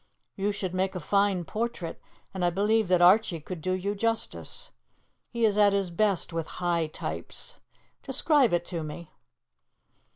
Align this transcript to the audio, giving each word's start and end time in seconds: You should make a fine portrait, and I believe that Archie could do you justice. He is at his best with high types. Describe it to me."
You 0.35 0.51
should 0.51 0.73
make 0.73 0.95
a 0.95 0.99
fine 0.99 1.45
portrait, 1.45 2.01
and 2.33 2.43
I 2.43 2.49
believe 2.49 2.87
that 2.87 3.03
Archie 3.03 3.39
could 3.39 3.61
do 3.61 3.73
you 3.73 3.93
justice. 3.93 4.71
He 5.29 5.45
is 5.45 5.59
at 5.59 5.73
his 5.73 5.91
best 5.91 6.33
with 6.33 6.47
high 6.57 6.87
types. 6.87 7.59
Describe 8.01 8.51
it 8.51 8.65
to 8.65 8.81
me." 8.81 9.11